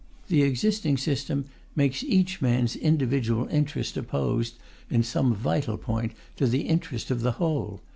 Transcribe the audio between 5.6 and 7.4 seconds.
point, to the interest of the